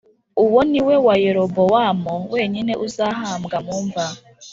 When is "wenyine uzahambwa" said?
2.33-3.55